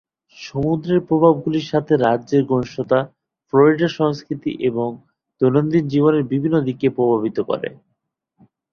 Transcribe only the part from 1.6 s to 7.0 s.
সাথে রাজ্যের ঘনিষ্ঠতা ফ্লোরিডা সংস্কৃতি এবং দৈনন্দিন জীবনের বিভিন্ন দিককে